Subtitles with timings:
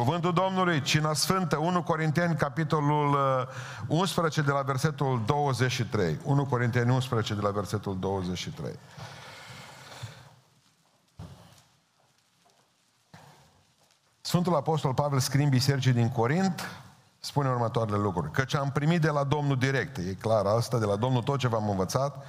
[0.00, 3.12] Cuvântul Domnului, Cina Sfântă, 1 Corinteni, capitolul
[3.88, 6.18] uh, 11, de la versetul 23.
[6.24, 8.78] 1 Corinteni 11, de la versetul 23.
[14.20, 16.82] Sfântul Apostol Pavel scrie în bisericii din Corint,
[17.18, 18.30] spune următoarele lucruri.
[18.30, 21.48] Căci am primit de la Domnul direct, e clar asta, de la Domnul tot ce
[21.48, 22.24] v-am învățat,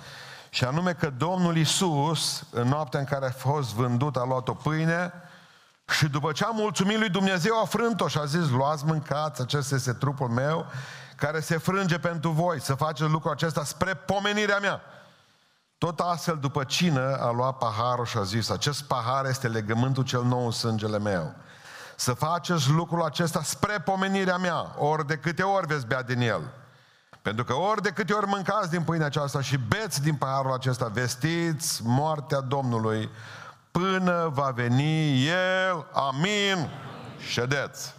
[0.49, 4.53] și anume că Domnul Isus, în noaptea în care a fost vândut, a luat o
[4.53, 5.13] pâine
[5.89, 9.75] și după ce a mulțumit lui Dumnezeu, a frânt-o și a zis, luați, mâncați, acesta
[9.75, 10.65] este trupul meu,
[11.15, 14.81] care se frânge pentru voi, să faceți lucrul acesta spre pomenirea mea.
[15.77, 20.23] Tot astfel, după cină, a luat paharul și a zis, acest pahar este legământul cel
[20.23, 21.35] nou în sângele meu.
[21.95, 26.41] Să faceți lucrul acesta spre pomenirea mea, ori de câte ori veți bea din el.
[27.21, 30.85] Pentru că ori de câte ori mâncați din pâinea aceasta și beți din paharul acesta,
[30.85, 33.09] vestiți moartea Domnului
[33.71, 35.85] până va veni El.
[35.93, 36.69] Amin.
[37.27, 37.93] Ședeți.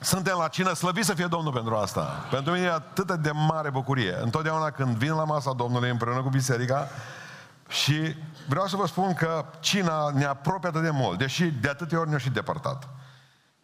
[0.00, 2.26] Suntem la cină, slăvit să fie Domnul pentru asta.
[2.30, 4.18] Pentru mine e atât de mare bucurie.
[4.22, 6.88] Întotdeauna când vin la masa Domnului împreună cu biserica
[7.68, 8.16] și
[8.48, 12.08] vreau să vă spun că cina ne apropie atât de mult, deși de atâtea ori
[12.08, 12.88] ne-a și depărtat.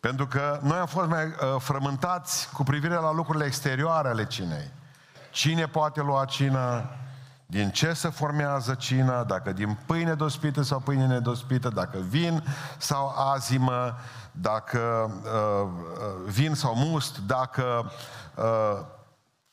[0.00, 4.70] Pentru că noi am fost mai uh, frământați cu privire la lucrurile exterioare ale cinei.
[5.30, 6.90] Cine poate lua cina,
[7.52, 12.44] din ce se formează cina, dacă din pâine dospită sau pâine nedospită, dacă vin
[12.78, 13.98] sau azimă,
[14.32, 17.92] dacă uh, uh, vin sau must, dacă,
[18.34, 18.80] uh,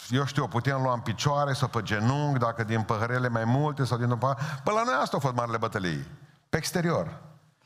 [0.10, 3.98] eu știu, putem lua în picioare sau pe genunchi, dacă din păhărele mai multe sau
[3.98, 4.18] din...
[4.18, 6.08] Păi la noi asta au fost marile bătălii.
[6.50, 7.18] Pe exterior.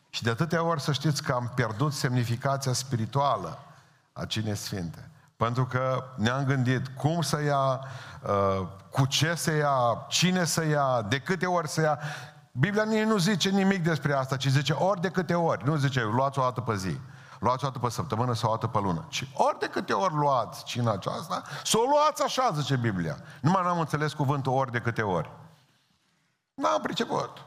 [0.09, 3.59] Și de atâtea ori să știți că am pierdut semnificația spirituală
[4.13, 5.09] a Cinei Sfinte.
[5.37, 7.79] Pentru că ne-am gândit cum să ia,
[8.21, 11.99] uh, cu ce să ia, cine să ia, de câte ori să ia.
[12.51, 15.65] Biblia nici nu zice nimic despre asta, ci zice ori de câte ori.
[15.65, 16.99] Nu zice luați o dată pe zi,
[17.39, 19.05] luați o dată pe săptămână sau o dată pe lună.
[19.09, 23.17] Ci ori de câte ori luați cina aceasta, să o luați așa, zice Biblia.
[23.41, 25.31] Numai n-am înțeles cuvântul ori de câte ori.
[26.53, 27.45] N-am priceput.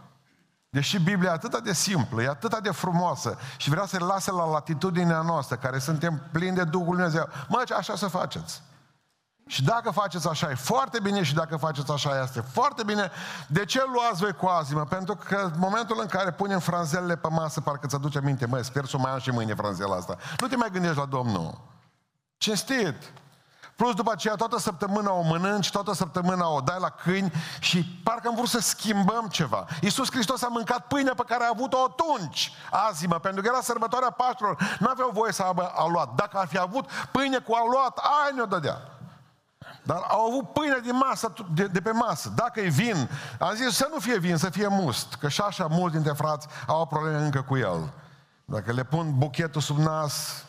[0.76, 4.44] Deși Biblia e atât de simplă, e atât de frumoasă și vrea să lase la
[4.50, 7.28] latitudinea noastră, care suntem plini de Duhul Dumnezeu.
[7.48, 8.62] Mă, așa să faceți.
[9.46, 13.10] Și dacă faceți așa, e foarte bine și dacă faceți așa, este foarte bine.
[13.46, 14.84] De ce luați voi cu azimă?
[14.84, 18.64] Pentru că în momentul în care punem franzelele pe masă, parcă ți aduce aminte, măi,
[18.64, 20.16] sper să mai am și mâine franzela asta.
[20.40, 21.60] Nu te mai gândești la Domnul.
[22.36, 23.12] Cinstit!
[23.76, 28.28] Plus după aceea toată săptămâna o mănânci, toată săptămâna o dai la câini și parcă
[28.28, 29.66] am vrut să schimbăm ceva.
[29.80, 33.60] Iisus Hristos a mâncat pâinea pe care a avut-o atunci, azi mă, pentru că era
[33.60, 36.14] sărbătoarea Paștilor, nu aveau voie să aibă aluat.
[36.14, 38.80] Dacă ar fi avut pâine cu aluat, ai ne-o dădea.
[39.82, 42.32] Dar au avut pâine din masă, de, de pe masă.
[42.34, 45.14] Dacă e vin, am zis să nu fie vin, să fie must.
[45.14, 47.92] Că și așa mulți dintre frați au probleme încă cu el.
[48.44, 50.44] Dacă le pun buchetul sub nas,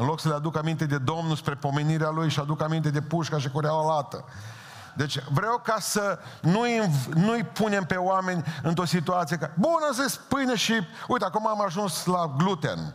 [0.00, 3.00] în loc să le aduc aminte de Domnul spre pomenirea Lui și aduc aminte de
[3.00, 4.24] pușca și cureaua lată.
[4.94, 10.20] Deci vreau ca să nu-i, nu-i punem pe oameni într-o situație ca, bun, am zis
[10.28, 10.72] pâine și,
[11.08, 12.94] uite, acum am ajuns la gluten.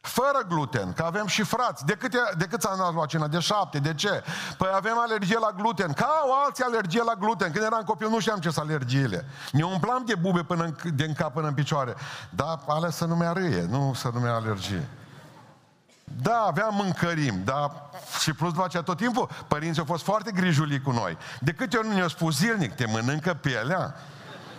[0.00, 1.84] Fără gluten, că avem și frați.
[1.84, 3.26] De, câte, de câți ani ați luat cina?
[3.26, 3.78] De șapte.
[3.78, 4.22] De ce?
[4.58, 5.92] Păi avem alergie la gluten.
[5.92, 7.52] Ca au alții alergie la gluten.
[7.52, 9.24] Când eram copil nu știam ce sunt alergiile.
[9.52, 11.94] Ne umplam de bube până în, de în cap până în picioare.
[12.30, 14.88] Dar alea să nu mi râie, nu să nu mi alergie.
[16.14, 17.90] Da, aveam mâncărim, dar
[18.20, 21.18] și plus după aceea tot timpul, părinții au fost foarte grijuli cu noi.
[21.40, 23.94] De câte ori nu ne-au spus zilnic, te mănâncă pielea?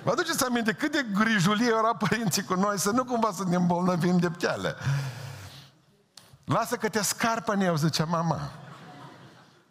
[0.04, 3.56] Vă aduceți aminte cât de grijulie erau părinții cu noi, să nu cumva să ne
[3.56, 4.76] îmbolnăvim de piele.
[6.46, 8.40] Lasă că te scarpă eu, zicea mama.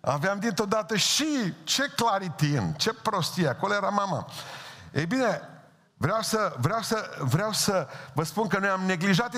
[0.00, 4.26] Aveam dintr-o dată și ce claritin, ce prostie, acolo era mama.
[4.92, 5.41] Ei bine,
[5.99, 9.34] Vreau să, vreau, să, vreau să vă spun că noi am neglijat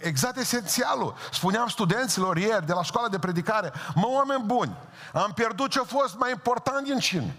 [0.00, 1.14] exact esențialul.
[1.32, 4.76] Spuneam studenților ieri de la școala de predicare, mă, oameni buni,
[5.12, 7.36] am pierdut ce a fost mai important din cine.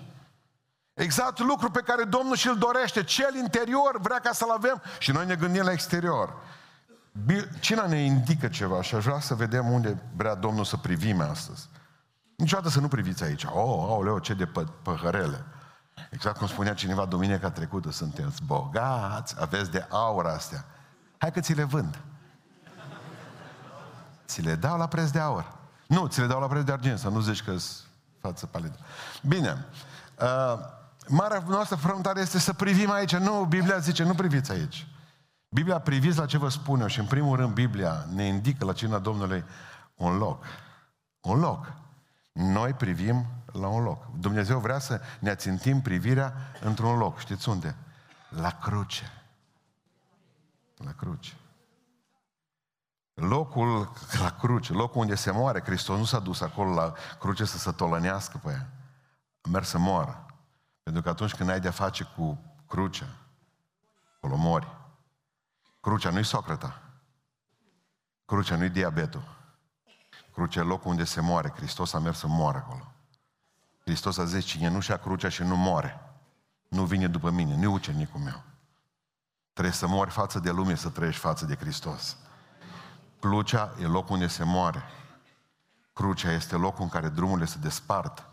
[0.94, 3.04] Exact lucru pe care Domnul și-l dorește.
[3.04, 6.34] Cel interior vrea ca să-l avem și noi ne gândim la exterior.
[7.60, 11.70] Cina ne indică ceva și aș vrea să vedem unde vrea Domnul să privim astăzi.
[12.36, 13.44] Niciodată să nu priviți aici.
[13.44, 15.46] Oh, aoleo, ce de pă- păhărele.
[16.10, 20.66] Exact cum spunea cineva duminica trecută, sunteți bogați, aveți de aur astea.
[21.18, 22.00] Hai că ți le vând.
[24.26, 25.56] Ți le dau la preț de aur.
[25.88, 27.56] Nu, ți le dau la preț de argint, să nu zici că
[28.20, 28.78] față palidă.
[29.22, 29.66] Bine.
[30.22, 30.60] Uh,
[31.08, 33.16] marea noastră frământare este să privim aici.
[33.16, 34.88] Nu, Biblia zice, nu priviți aici.
[35.50, 38.74] Biblia priviți la ce vă spun eu și în primul rând Biblia ne indică la
[38.74, 39.44] cina Domnului
[39.96, 40.44] un loc.
[41.20, 41.74] Un loc.
[42.32, 43.26] Noi privim
[43.60, 44.06] la un loc.
[44.20, 47.20] Dumnezeu vrea să ne ațintim privirea într-un loc.
[47.20, 47.76] Știți unde?
[48.30, 49.12] La cruce.
[50.78, 51.34] La cruce.
[53.14, 57.58] locul la cruce, locul unde se moare, Hristos nu s-a dus acolo la cruce să
[57.58, 58.70] se tolănească pe ea.
[59.42, 60.26] A mers să moară.
[60.84, 63.08] Pentru că atunci când ai de-a face cu crucea,
[64.16, 64.68] acolo mori.
[65.82, 66.82] Crucea nu-i Socrata.
[68.26, 69.36] Crucea nu-i diabetul.
[70.34, 71.50] Crucea e locul unde se moare.
[71.56, 72.92] Hristos a mers să moară acolo.
[73.88, 76.00] Hristos a zis, cine nu și-a crucea și nu moare,
[76.68, 78.44] nu vine după mine, nu ucenicul meu.
[79.54, 82.18] Trebuie să mori față de lume, să trăiești față de Hristos.
[83.20, 84.84] Crucea e locul unde se moare.
[85.94, 88.30] Crucea este locul în care drumurile se despart.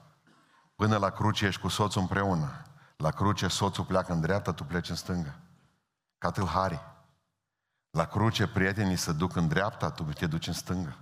[0.76, 2.62] Până la cruce ești cu soțul împreună.
[2.96, 5.34] La cruce soțul pleacă în dreapta, tu pleci în stânga.
[6.18, 6.80] Ca tâlhari.
[7.90, 10.96] La cruce prietenii se duc în dreapta, tu te duci în stânga.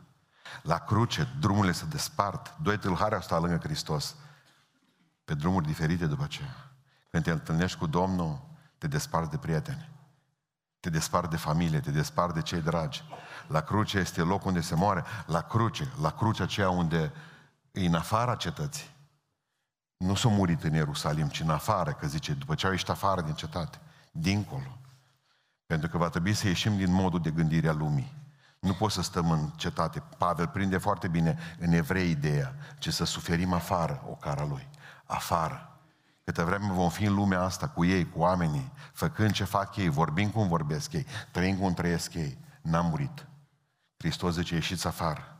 [0.63, 2.57] La cruce drumurile se despart.
[2.63, 4.17] Doi tâlhari au stat lângă Hristos.
[5.25, 6.73] Pe drumuri diferite după aceea.
[7.11, 8.41] Când te întâlnești cu Domnul,
[8.79, 9.89] te desparți de prieteni.
[10.81, 13.03] Te desparți de familie, te desparți de cei dragi.
[13.49, 15.05] La cruce este locul unde se moare.
[15.27, 17.13] La cruce, la cruce aceea unde
[17.73, 18.91] e în afara cetății.
[19.97, 23.21] Nu s-a murit în Ierusalim, ci în afară, că zice, după ce au ieșit afară
[23.21, 23.79] din cetate,
[24.11, 24.79] dincolo.
[25.67, 28.13] Pentru că va trebui să ieșim din modul de gândire a lumii.
[28.61, 30.03] Nu poți să stăm în cetate.
[30.19, 34.69] Pavel prinde foarte bine în evrei ideea, ci să suferim afară o cara lui.
[35.12, 35.81] Afară.
[36.25, 39.88] Câte vreme vom fi în lumea asta cu ei, cu oamenii, făcând ce fac ei,
[39.88, 43.26] vorbind cum vorbesc ei, trăind cum trăiesc ei, n-am murit.
[43.97, 45.37] Hristos zice, ieșiți afară.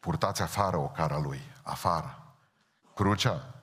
[0.00, 2.34] Purtați afară o cara lui, afară.
[2.94, 3.54] Crucea,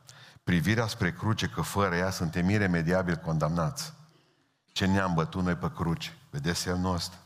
[0.43, 3.93] privirea spre cruce, că fără ea suntem iremediabil condamnați.
[4.65, 6.17] Ce ne-am bătut noi pe cruce?
[6.29, 7.17] Vedeți semnul ăsta?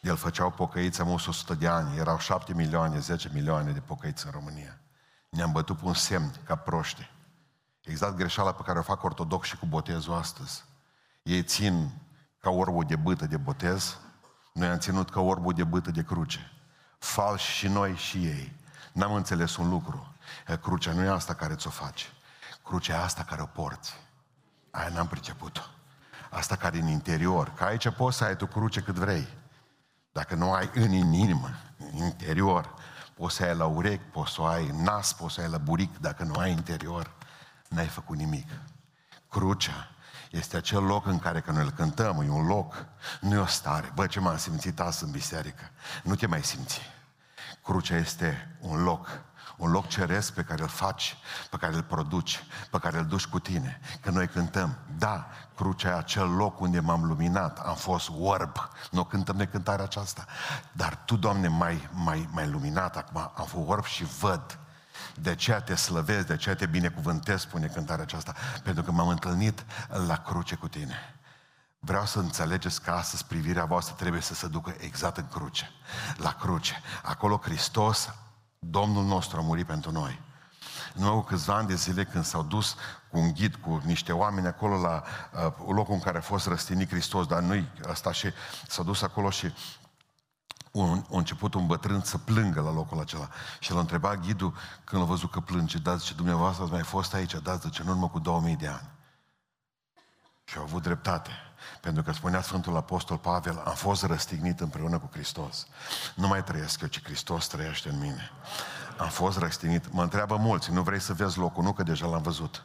[0.00, 4.32] El făceau pocăiți am 100 de ani, erau 7 milioane, 10 milioane de pocăiți în
[4.32, 4.81] România.
[5.36, 7.10] Ne-am bătut pe un semn, ca proști.
[7.80, 10.64] Exact greșeala pe care o fac ortodoxi cu botezul astăzi.
[11.22, 11.90] Ei țin
[12.40, 13.98] ca orbul de bâtă de botez,
[14.52, 16.52] noi am ținut ca orbul de bâtă de cruce.
[16.98, 18.56] Falși și noi și ei.
[18.92, 20.14] N-am înțeles un lucru.
[20.60, 22.06] Crucea nu e asta care ți-o face.
[22.64, 23.92] Crucea e asta care o porți.
[24.70, 25.60] Aia n-am priceput-o.
[26.30, 27.52] Asta care e în interior.
[27.54, 29.28] Că aici poți să ai tu cruce cât vrei.
[30.12, 32.74] Dacă nu ai în inimă, în interior,
[33.14, 35.58] poți să ai la urechi, poți să o ai în nas, poți să ai la
[35.58, 37.14] buric, dacă nu ai interior,
[37.68, 38.48] n-ai făcut nimic.
[39.28, 39.90] Crucea
[40.30, 42.86] este acel loc în care când îl cântăm, e un loc,
[43.20, 43.90] nu e o stare.
[43.94, 45.70] Bă, ce m-am simțit azi în biserică.
[46.02, 46.80] Nu te mai simți.
[47.62, 49.08] Crucea este un loc
[49.62, 51.16] un loc ceresc pe care îl faci,
[51.50, 53.80] pe care îl produci, pe care îl duci cu tine.
[54.00, 55.26] Că noi cântăm, da,
[55.56, 60.24] crucea e acel loc unde m-am luminat, am fost orb, nu cântăm de cântarea aceasta,
[60.72, 64.58] dar Tu, Doamne, mai, mai, mai luminat acum, am fost orb și văd.
[65.14, 69.64] De aceea te slăvesc, de aceea te binecuvântez, spune cântarea aceasta, pentru că m-am întâlnit
[70.06, 71.16] la cruce cu tine.
[71.80, 75.70] Vreau să înțelegeți că astăzi privirea voastră trebuie să se ducă exact în cruce.
[76.16, 76.80] La cruce.
[77.02, 78.08] Acolo Hristos
[78.66, 80.20] Domnul nostru a murit pentru noi.
[80.94, 82.76] Nu au câțiva ani de zile când s-au dus
[83.10, 85.02] cu un ghid, cu niște oameni acolo la
[85.46, 88.30] uh, locul în care a fost răstinit Hristos, dar nu-i asta și
[88.68, 89.52] s-au dus acolo și
[90.72, 93.28] un, a început un bătrân să plângă la locul acela.
[93.58, 94.54] Și l-a întrebat ghidul
[94.84, 97.88] când l-a văzut că plânge, da, zice, dumneavoastră ați mai fost aici, da, zice, în
[97.88, 98.88] urmă cu 2000 de ani.
[100.44, 101.30] Și au avut dreptate.
[101.80, 105.66] Pentru că spunea Sfântul Apostol Pavel, am fost răstignit împreună cu Hristos.
[106.14, 108.30] Nu mai trăiesc eu, ci Hristos trăiește în mine.
[108.98, 109.92] Am fost răstignit.
[109.92, 111.62] Mă întreabă mulți, nu vrei să vezi locul?
[111.62, 112.64] Nu, că deja l-am văzut.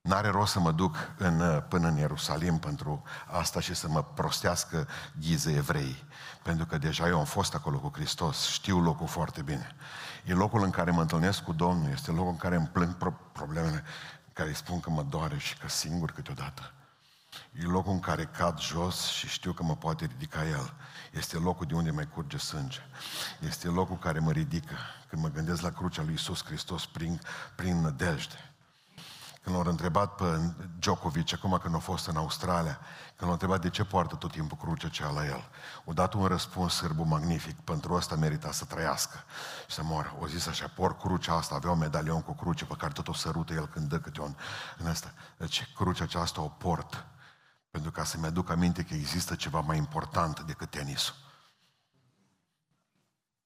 [0.00, 4.88] N-are rost să mă duc în, până în Ierusalim pentru asta și să mă prostească
[5.20, 6.04] ghize evrei.
[6.42, 9.76] Pentru că deja eu am fost acolo cu Hristos, știu locul foarte bine.
[10.24, 12.96] E locul în care mă întâlnesc cu Domnul, este locul în care îmi plâng
[13.32, 13.84] problemele,
[14.34, 16.72] care îi spun că mă doare și că singur câteodată.
[17.52, 20.74] E locul în care cad jos și știu că mă poate ridica El.
[21.12, 22.80] Este locul de unde mai curge sânge.
[23.40, 24.76] Este locul care mă ridică
[25.08, 27.20] când mă gândesc la crucea lui Isus Hristos prin,
[27.54, 28.53] prin nădejde.
[29.44, 33.70] Când l-au întrebat pe Djokovic, acum când a fost în Australia, când l-au întrebat de
[33.70, 35.48] ce poartă tot timpul crucea cea la el,
[35.84, 39.24] o dat un răspuns sârbu magnific, pentru asta merita să trăiască
[39.66, 40.16] și să moară.
[40.20, 43.12] O zis așa, por crucea asta, avea un medalion cu cruce pe care tot o
[43.12, 44.34] sărută el când dă câte un
[44.78, 45.12] în asta.
[45.36, 47.06] Deci crucea aceasta o port
[47.70, 51.14] pentru ca să-mi aduc aminte că există ceva mai important decât tenisul.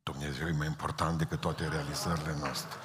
[0.02, 2.76] Dumnezeu e mai important decât toate realizările noastre.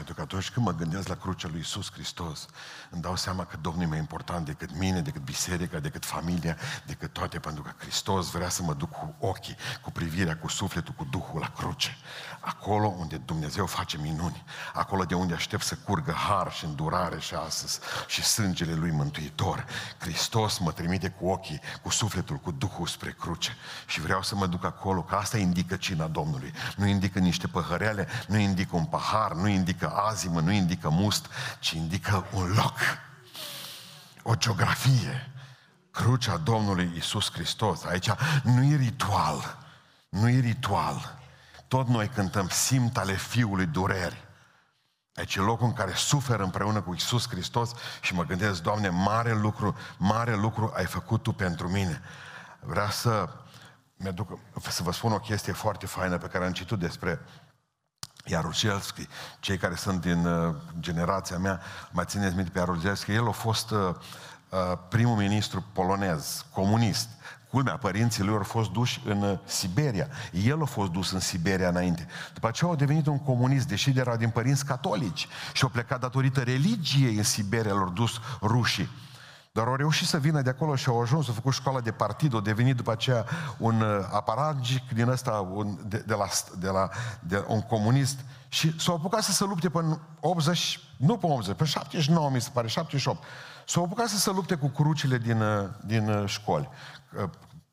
[0.00, 2.46] Pentru că atunci când mă gândesc la crucea lui Isus Hristos,
[2.90, 7.12] îmi dau seama că Domnul e mai important decât mine, decât biserica, decât familia, decât
[7.12, 11.04] toate, pentru că Hristos vrea să mă duc cu ochii, cu privirea, cu sufletul, cu
[11.10, 11.96] Duhul la cruce.
[12.40, 17.34] Acolo unde Dumnezeu face minuni, acolo de unde aștept să curgă har și îndurare și
[17.34, 19.66] astăzi și sângele lui mântuitor.
[19.98, 23.56] Hristos mă trimite cu ochii, cu sufletul, cu Duhul spre cruce.
[23.86, 26.52] Și vreau să mă duc acolo, că asta indică cina Domnului.
[26.76, 31.26] Nu indică niște păhăreale, nu indică un pahar, nu indică azimă, nu indică must,
[31.58, 32.78] ci indică un loc,
[34.22, 35.30] o geografie.
[35.90, 37.84] Crucea Domnului Isus Hristos.
[37.84, 38.10] Aici
[38.42, 39.58] nu e ritual,
[40.08, 41.18] nu e ritual.
[41.68, 44.28] Tot noi cântăm simt ale Fiului dureri.
[45.14, 47.70] Aici e locul în care sufer împreună cu Isus Hristos
[48.00, 52.02] și mă gândesc, Doamne, mare lucru, mare lucru ai făcut Tu pentru mine.
[52.60, 53.28] Vreau să,
[53.96, 57.20] mi-aduc, să vă spun o chestie foarte faină pe care am citit despre
[58.30, 59.08] Iaruzelski,
[59.40, 61.60] cei care sunt din uh, generația mea,
[61.90, 63.78] mai țineți minte pe Iaruzelski, el a fost uh,
[64.48, 64.58] uh,
[64.88, 67.08] primul ministru polonez, comunist.
[67.50, 70.08] Culmea, părinții lui au fost duși în uh, Siberia.
[70.32, 72.06] El a fost dus în Siberia înainte.
[72.34, 76.40] După aceea au devenit un comunist, deși era din părinți catolici și au plecat datorită
[76.40, 78.88] religiei în Siberia, l-au dus rușii.
[79.52, 82.34] Dar au reușit să vină de acolo și au ajuns, au făcut școala de partid,
[82.34, 83.26] au devenit după aceea
[83.58, 86.26] un uh, aparagic din ăsta, un, de, de, la,
[86.58, 86.88] de, la,
[87.20, 91.64] de un comunist și s-au apucat să se lupte până 80, nu pe 80, pe
[91.64, 93.24] 79 mi se pare, 78.
[93.66, 96.68] S-au apucat să se lupte cu crucile din, uh, din uh, școli.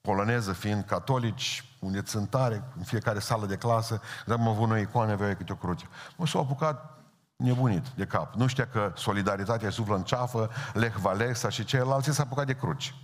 [0.01, 5.11] Poloneză fiind catolici, unde țântare, în fiecare sală de clasă, dar am avut noi icoane,
[5.11, 5.85] aveau câte o cruce.
[6.15, 6.96] Mă, s-au apucat
[7.37, 8.33] nebunit de cap.
[8.33, 12.95] Nu știa că solidaritatea suflă în ceafă, Lech Walesa și ceilalți s-a apucat de cruci.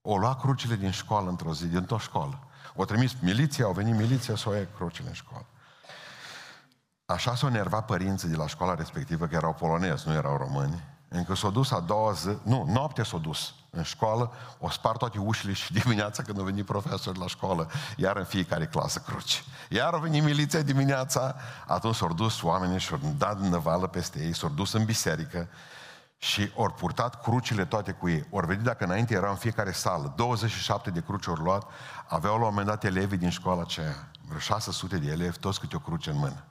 [0.00, 2.38] O lua crucile din școală într-o zi, din tot școală.
[2.74, 5.46] O trimis miliția, au venit miliția să o ia crucile în școală.
[7.06, 11.34] Așa s-au nervat părinții de la școala respectivă, că erau polonezi, nu erau români, încă
[11.34, 15.52] s-au dus a doua zi, nu, noapte s-au dus în școală, o spart toate ușile
[15.52, 19.44] și dimineața când au venit profesori la școală, iar în fiecare clasă cruci.
[19.68, 21.36] Iar au venit miliția dimineața,
[21.66, 25.48] atunci s-au dus oamenii și au dat năvală peste ei, s-au dus în biserică
[26.18, 28.26] și au purtat crucile toate cu ei.
[28.30, 31.66] Ori vedit dacă înainte erau în fiecare sală, 27 de cruci au luat,
[32.08, 35.76] aveau la un moment dat elevii din școala aceea, vreo 600 de elevi, toți câte
[35.76, 36.44] o cruce în mână.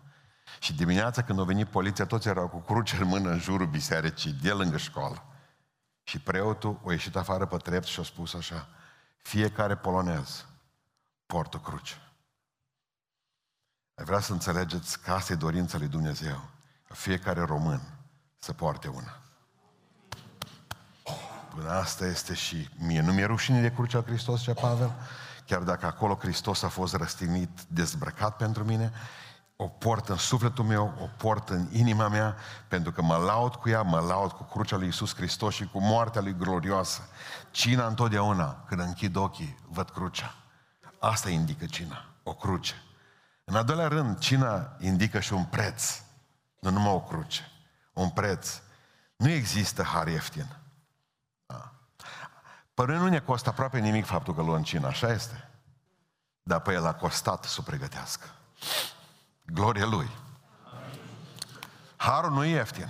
[0.60, 4.32] Și dimineața când a venit poliția, toți erau cu cruce în mână în jurul bisericii,
[4.32, 5.24] de lângă școală.
[6.04, 8.68] Și preotul a ieșit afară pe trept și a spus așa,
[9.18, 10.46] fiecare polonez
[11.26, 12.02] poartă cruce.
[13.96, 16.50] Ai vrea să înțelegeți că asta e dorința lui Dumnezeu.
[16.88, 17.82] Ca fiecare român
[18.38, 19.20] să poarte una.
[21.56, 23.02] Până asta este și mie.
[23.02, 24.94] Nu mi-e rușine de crucea Hristos, ce Pavel?
[25.46, 28.92] Chiar dacă acolo Hristos a fost răstignit, dezbrăcat pentru mine,
[29.60, 32.36] o port în sufletul meu, o port în inima mea,
[32.68, 35.80] pentru că mă laud cu ea, mă laud cu crucea lui Iisus Hristos și cu
[35.80, 37.02] moartea lui glorioasă.
[37.52, 40.36] Cina întotdeauna, când închid ochii, văd crucea.
[41.00, 42.84] Asta indică cina, o cruce.
[43.44, 46.02] În al doilea rând, cina indică și un preț,
[46.60, 47.52] nu numai o cruce,
[47.94, 48.62] un preț.
[49.16, 50.56] Nu există har ieftin.
[51.46, 51.72] Da.
[52.74, 55.50] Părând nu ne costă aproape nimic faptul că luăm cina, așa este.
[56.44, 58.30] Dar pe el a costat să o pregătească.
[59.54, 60.10] Gloria Lui.
[61.96, 62.88] Harul nu e ieftin.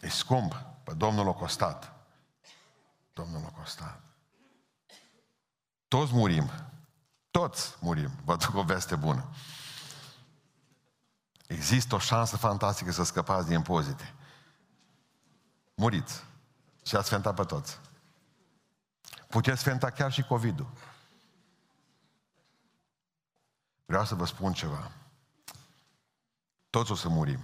[0.00, 0.54] E scump.
[0.84, 1.92] Pe Domnul a costat.
[3.12, 4.00] Domnul a costat.
[5.88, 6.50] Toți murim.
[7.30, 8.10] Toți murim.
[8.24, 9.28] Vă duc o veste bună.
[11.46, 14.14] Există o șansă fantastică să scăpați din impozite.
[15.74, 16.24] Muriți.
[16.86, 17.78] Și ați fentat pe toți.
[19.28, 20.70] Puteți fenta chiar și COVID-ul.
[23.84, 24.90] Vreau să vă spun ceva.
[26.70, 27.40] Toți o să murim.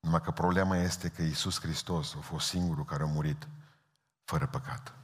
[0.00, 3.48] Numai că problema este că Iisus Hristos a fost singurul care a murit
[4.24, 4.94] fără păcat.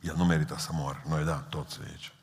[0.00, 1.02] El nu merită să moară.
[1.06, 2.14] Noi da, toți aici.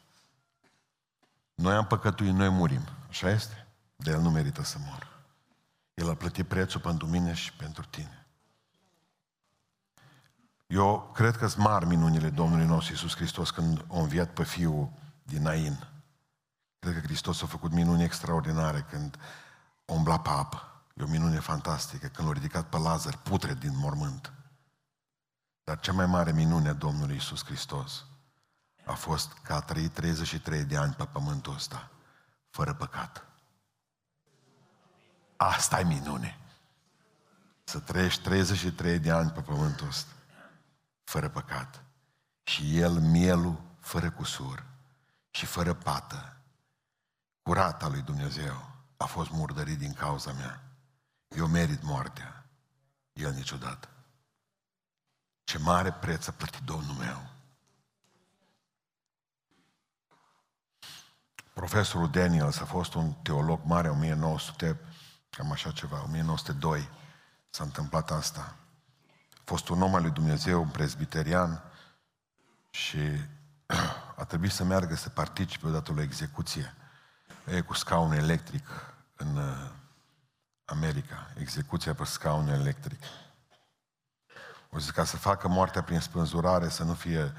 [1.56, 2.82] Noi am păcătuit, noi murim.
[3.10, 3.68] Așa este?
[3.96, 5.08] De El nu merită să moară.
[5.94, 8.25] El a plătit prețul pentru mine și pentru tine.
[10.68, 14.89] Eu cred că sunt mari minunile Domnului nostru Iisus Hristos când a înviat pe Fiul
[15.24, 15.88] din Nain.
[16.79, 19.17] Cred că Hristos a făcut minuni extraordinare când
[19.86, 20.81] umbla pe apă.
[20.93, 24.34] E o minune fantastică când l-a ridicat pe Lazar, putre din mormânt.
[25.63, 28.05] Dar cea mai mare minune a Domnului Isus Hristos
[28.88, 31.91] a fost că a trăit 33 de ani pe pământul ăsta,
[32.50, 33.25] fără păcat.
[35.36, 36.39] Asta e minune.
[37.63, 40.12] Să trăiești 33 de ani pe pământul ăsta,
[41.03, 41.84] fără păcat.
[42.43, 44.65] Și El, mielul, fără cusur
[45.29, 46.37] și fără pată,
[47.48, 50.63] curat al lui Dumnezeu a fost murdărit din cauza mea.
[51.27, 52.46] Eu merit moartea.
[53.13, 53.89] El niciodată.
[55.44, 57.30] Ce mare preț a plătit Domnul meu.
[61.54, 64.80] Profesorul Daniels a fost un teolog mare, 1900,
[65.30, 66.89] cam așa ceva, 1902
[67.50, 68.56] s-a întâmplat asta.
[69.34, 71.63] A fost un om al lui Dumnezeu, un presbiterian
[72.70, 73.00] și
[74.22, 76.75] a trebuit să meargă să participe odată la execuție.
[77.48, 78.68] E cu scaun electric
[79.16, 79.70] în uh,
[80.66, 81.27] America.
[81.39, 83.00] Execuția pe scaun electric.
[84.70, 87.34] O zis ca să facă moartea prin spânzurare, să nu fie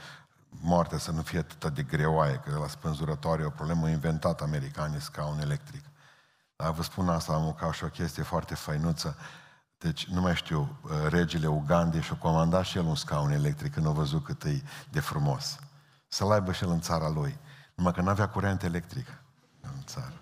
[0.49, 5.01] moartea să nu fie atât de greoaie, că la spânzurătoare e o problemă inventată americanii,
[5.01, 5.85] scaun electric.
[6.57, 9.17] Dar vă spun asta, am ca și o chestie foarte fainuță.
[9.79, 13.87] Deci, nu mai știu, uh, regele Ugandei și-a comandat și el un scaun electric când
[13.87, 15.59] a văzut cât e de frumos.
[16.07, 17.39] Să-l aibă și el în țara lui.
[17.75, 19.07] Numai că nu avea curent electric
[19.75, 20.21] în țară.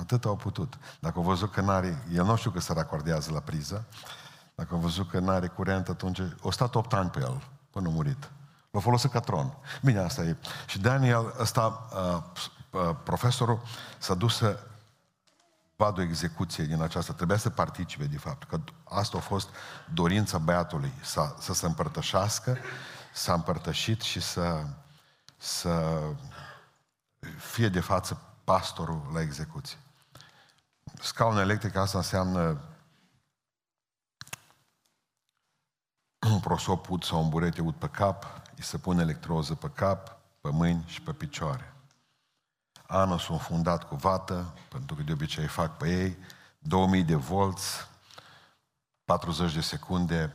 [0.00, 0.78] Atât au putut.
[1.00, 3.84] Dacă au văzut că n-are, el nu știu că se racordează la priză,
[4.54, 7.90] dacă au văzut că n-are curent, atunci au stat 8 ani pe el, până a
[7.90, 8.30] murit.
[8.70, 9.56] L-a folosit ca tron.
[9.82, 10.36] Bine, asta e.
[10.66, 12.22] Și Daniel, ăsta, uh,
[12.70, 13.62] uh, profesorul,
[13.98, 14.58] s-a dus să
[15.76, 17.12] vadă o execuție din aceasta.
[17.12, 19.48] Trebuia să participe, de fapt, că asta a fost
[19.92, 22.56] dorința băiatului, să, să se împărtășească,
[23.12, 24.66] s-a împărtășit și să,
[25.36, 26.00] să
[27.38, 29.78] fie de față pastorul la execuție.
[31.00, 32.60] Scaun electric, asta înseamnă
[36.30, 40.18] un prosop ud sau un burete ud pe cap, îi se pune electroză pe cap,
[40.40, 41.74] pe mâini și pe picioare.
[42.86, 46.18] Anul sunt fundat cu vată, pentru că de obicei fac pe ei,
[46.58, 47.88] 2000 de volți,
[49.04, 50.34] 40 de secunde,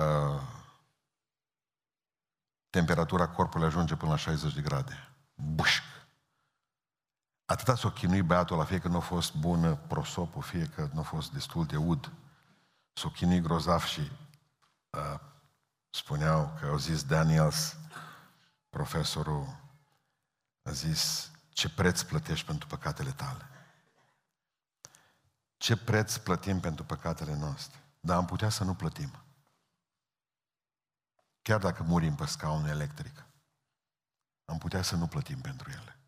[0.00, 0.40] uh,
[2.70, 5.08] temperatura corpului ajunge până la 60 de grade.
[5.34, 5.97] Bușc!
[7.48, 11.00] Atâta s-o chinui băiatul la fie că nu a fost bună prosopul, fie că nu
[11.00, 12.12] a fost destul de ud.
[12.92, 14.00] S-o chinui grozav și
[14.90, 15.20] uh,
[15.90, 17.76] spuneau că au zis Daniels,
[18.70, 19.56] profesorul,
[20.62, 23.48] a zis, ce preț plătești pentru păcatele tale?
[25.56, 27.82] Ce preț plătim pentru păcatele noastre?
[28.00, 29.10] Dar am putea să nu plătim.
[31.42, 33.24] Chiar dacă murim pe scaun electric,
[34.44, 35.98] am putea să nu plătim pentru ele.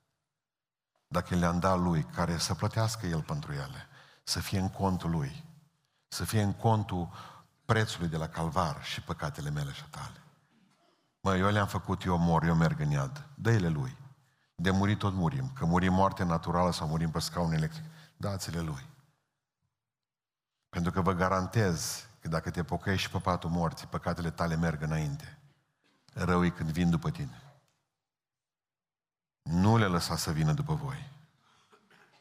[1.12, 3.86] Dacă le-am dat lui, care să plătească el pentru ele,
[4.24, 5.44] să fie în contul lui,
[6.08, 7.08] să fie în contul
[7.64, 10.22] prețului de la calvar și păcatele mele și tale.
[11.20, 13.28] Mă, eu le-am făcut, eu mor, eu merg în iad.
[13.34, 13.96] Dă-le lui.
[14.54, 15.52] De murit tot murim.
[15.52, 17.84] Că murim moarte naturală sau murim pe scaun electric,
[18.16, 18.88] dați-le lui.
[20.68, 24.82] Pentru că vă garantez că dacă te pocăiești și pe patul morții, păcatele tale merg
[24.82, 25.38] înainte.
[26.12, 27.49] Rău e când vin după tine.
[29.42, 31.08] Nu le lăsa să vină după voi.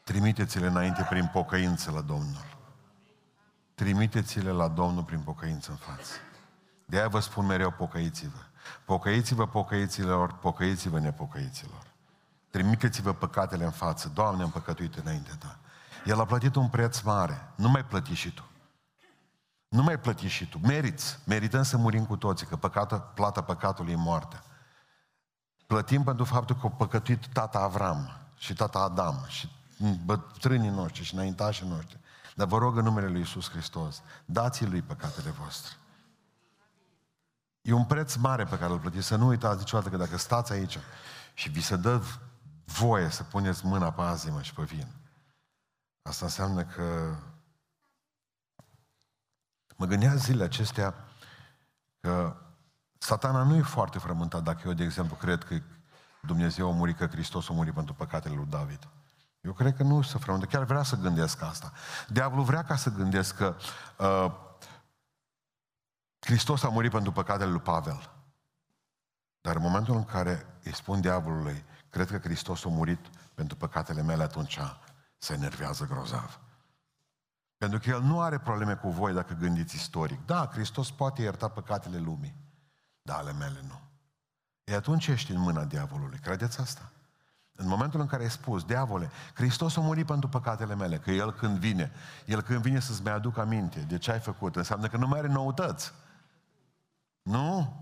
[0.04, 2.44] Trimiteți-le înainte prin pocăință la Domnul.
[3.74, 6.12] Trimiteți-le la Domnul prin pocăință în față.
[6.86, 8.38] De aia vă spun mereu, pocăiți-vă.
[8.84, 11.82] Pocăiți-vă, pocăiților, pocăiți-vă, nepocăiților.
[12.50, 14.10] Trimiteți-vă păcatele în față.
[14.14, 15.58] Doamne, am păcătuit înainte ta.
[16.04, 17.48] El a plătit un preț mare.
[17.54, 18.44] Nu mai plăti și tu.
[19.68, 20.58] Nu mai plăti și tu.
[20.58, 21.18] Meriți.
[21.24, 24.42] Merităm să murim cu toții, că păcată, plata păcatului e moartea.
[25.70, 29.50] Plătim pentru faptul că a păcătuit tata Avram și tata Adam și
[30.04, 31.98] bătrânii noștri și înaintașii noștri.
[32.34, 35.72] Dar vă rog în numele Lui Iisus Hristos, dați Lui păcatele voastre.
[37.60, 39.06] E un preț mare pe care îl plătiți.
[39.06, 40.78] Să nu uitați niciodată că dacă stați aici
[41.34, 42.02] și vi se dă
[42.64, 44.86] voie să puneți mâna pe azimă și pe vin,
[46.02, 47.14] asta înseamnă că
[49.76, 50.94] mă gândeam zilele acestea
[52.00, 52.36] că
[53.02, 55.60] satana nu e foarte frământat dacă eu, de exemplu, cred că
[56.22, 58.88] Dumnezeu a murit, că Hristos a murit pentru păcatele lui David.
[59.40, 61.72] Eu cred că nu să frământă, chiar vrea să gândesc asta.
[62.08, 63.56] Diavolul vrea ca să gândesc că
[63.98, 64.32] uh,
[66.20, 68.10] Hristos a murit pentru păcatele lui Pavel.
[69.40, 74.02] Dar în momentul în care îi spun diavolului, cred că Hristos a murit pentru păcatele
[74.02, 74.60] mele, atunci
[75.18, 76.40] se enervează grozav.
[77.56, 80.26] Pentru că el nu are probleme cu voi dacă gândiți istoric.
[80.26, 82.34] Da, Hristos poate ierta păcatele lumii,
[83.10, 83.80] dar ale mele nu.
[84.64, 86.18] E atunci ești în mâna diavolului.
[86.18, 86.90] Credeți asta?
[87.52, 91.32] În momentul în care ai spus, diavole, Hristos a murit pentru păcatele mele, că El
[91.32, 91.92] când vine,
[92.26, 95.18] El când vine să-ți mai aduc aminte de ce ai făcut, înseamnă că nu mai
[95.18, 95.92] are noutăți.
[97.22, 97.76] Nu?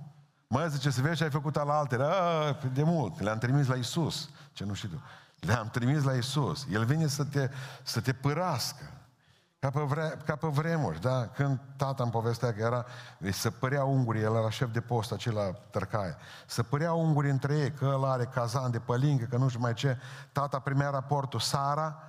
[0.46, 2.04] Mă, zice, să vezi ce ai făcut la altele.
[2.04, 3.20] A, de mult.
[3.20, 4.30] Le-am trimis la Isus.
[4.52, 5.02] Ce nu știu
[5.40, 6.66] Le-am trimis la Isus.
[6.70, 7.50] El vine să te,
[7.82, 8.92] să te părască.
[9.60, 11.26] Ca pe, vre, ca pe vremuri, da?
[11.26, 12.84] Când tata îmi povestea că era,
[13.18, 16.16] îi se părea ungurii, el era șef de post acela tărcaie,
[16.46, 19.74] se părea ungurii între ei, că ăla are cazan de pălincă, că nu știu mai
[19.74, 19.98] ce.
[20.32, 22.02] Tata primea raportul Sara,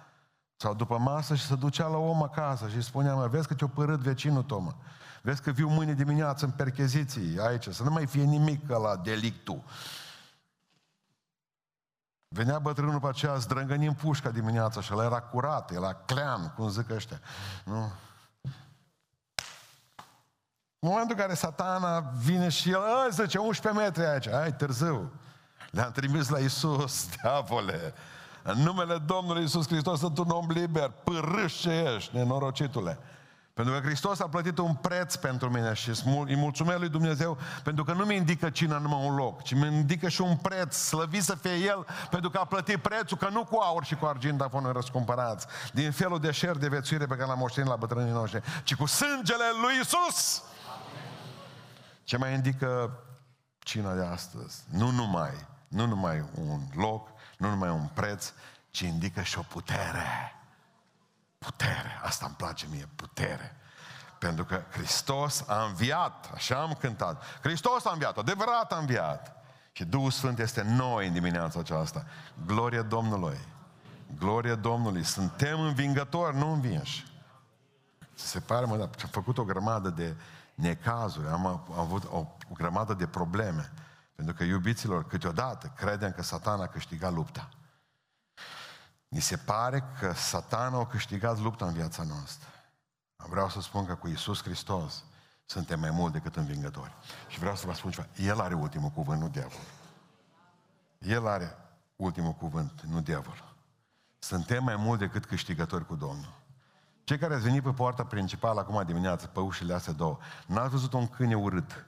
[0.55, 3.67] sau după masă și se ducea la om acasă și spunea, mă, vezi că te-o
[3.67, 4.73] părât vecinul tău, mă.
[5.21, 9.63] Vezi că viu mâine dimineață în percheziții aici, să nu mai fie nimic la delictul.
[12.35, 16.89] Venea bătrânul pe aceea, zdrângănim pușca dimineața și el era curat, era clean, cum zic
[16.89, 17.19] ăștia.
[17.65, 17.91] Nu?
[20.81, 25.11] În momentul în care satana vine și el, ă, zice, 11 metri aici, ai târziu.
[25.71, 27.93] Le-am trimis la Isus, diavole.
[28.43, 32.99] În numele Domnului Isus Hristos sunt un om liber, pârâș ce ești, nenorocitule.
[33.59, 36.03] Pentru că Hristos a plătit un preț pentru mine și îți
[36.35, 40.09] mulțumesc lui Dumnezeu pentru că nu mi indică cine numai un loc, ci mi indică
[40.09, 43.57] și un preț, slăvit să fie El, pentru că a plătit prețul, că nu cu
[43.57, 47.15] aur și cu argint a fost noi răscumpărați, din felul de șer de vețuire pe
[47.15, 50.43] care l-am moștenit la bătrânii noștri, ci cu sângele lui Isus.
[52.03, 52.99] Ce mai indică
[53.59, 54.63] cina de astăzi?
[54.71, 58.33] Nu numai, nu numai un loc, nu numai un preț,
[58.71, 60.38] ci indică și o putere.
[61.39, 61.99] Putere.
[62.03, 63.55] Asta îmi place mie, putere.
[64.19, 67.23] Pentru că Hristos a înviat, așa am cântat.
[67.41, 69.35] Hristos a înviat, adevărat a înviat.
[69.71, 72.05] Și Duhul Sfânt este noi în dimineața aceasta.
[72.45, 73.37] Gloria Domnului!
[74.17, 75.03] Gloria Domnului!
[75.03, 77.05] Suntem învingători, nu învinși.
[78.13, 80.15] Se pare, mă, dar am făcut o grămadă de
[80.55, 83.71] necazuri, am, am avut o, o grămadă de probleme.
[84.15, 87.49] Pentru că, iubiților, câteodată credem că satana a câștigat lupta.
[89.09, 92.47] Ni se pare că satana a câștigat lupta în viața noastră.
[93.15, 95.03] Vreau să spun că cu Isus Hristos
[95.45, 96.91] suntem mai mult decât învingători.
[97.27, 98.07] Și vreau să vă spun ceva.
[98.15, 99.61] El are ultimul cuvânt, nu diavol.
[100.97, 101.55] El are
[101.95, 103.43] ultimul cuvânt, nu diavol.
[104.19, 106.37] Suntem mai mult decât câștigători cu Domnul.
[107.03, 110.93] Cei care ați venit pe poarta principală acum dimineață, pe ușile astea două, n-ați văzut
[110.93, 111.85] un câine urât,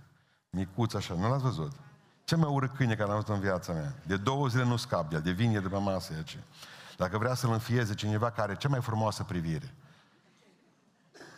[0.50, 1.72] micuț așa, nu l-ați văzut?
[2.24, 3.96] Ce mai urât câine care am văzut în viața mea?
[4.06, 6.38] De două zile nu scap de el, de vine de pe masă aici.
[6.98, 9.76] Dacă vrea să-l înfieze cineva care are cea mai frumoasă privire,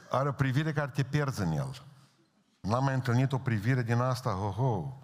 [0.10, 1.84] are o privire care te pierzi în el.
[2.60, 4.98] N-am mai întâlnit o privire din asta, ho-ho.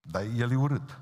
[0.00, 0.98] Dar el e urât.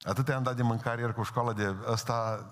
[0.00, 2.46] Atât am dat de mâncare ieri cu școală de ăsta,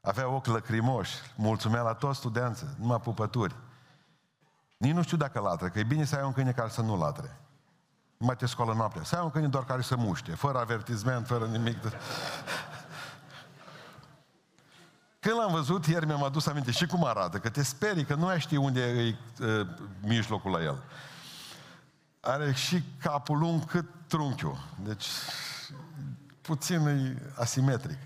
[0.00, 3.54] avea ochi lăcrimoși, mulțumea la toți studenții, numai pupături.
[4.76, 6.96] Nici nu știu dacă latră, că e bine să ai un câine care să nu
[6.96, 7.40] latre.
[8.22, 9.02] Nu mai te scoală noaptea.
[9.02, 11.78] Să ai un câine doar care să muște, fără avertizment, fără nimic.
[15.20, 18.24] Când l-am văzut, ieri mi-am adus aminte și cum arată, că te sperii, că nu
[18.24, 19.66] mai știi unde e uh,
[20.00, 20.82] mijlocul la el.
[22.20, 24.58] Are și capul lung cât trunchiul.
[24.84, 25.06] Deci,
[26.40, 27.98] puțin e asimetric.